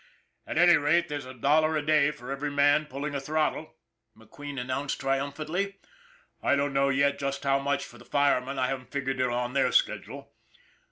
At 0.47 0.57
any 0.57 0.77
rate, 0.77 1.09
there's 1.09 1.27
a 1.27 1.33
dollar 1.35 1.77
a 1.77 1.85
day 1.85 2.09
for 2.09 2.31
every 2.31 2.49
man 2.49 2.87
pulling 2.87 3.13
a 3.13 3.21
throttle," 3.21 3.75
McQueen 4.17 4.59
announced 4.59 4.99
triumph 4.99 5.35
antly." 5.37 5.75
I 6.41 6.55
don't 6.55 6.73
know 6.73 6.89
yet 6.89 7.19
just 7.19 7.43
how 7.43 7.59
much 7.59 7.85
for 7.85 7.99
the 7.99 8.05
fire 8.05 8.41
men, 8.41 8.57
I 8.57 8.65
haven't 8.65 8.89
figured 8.91 9.19
it 9.19 9.29
on 9.29 9.53
their 9.53 9.71
schedule." 9.71 10.33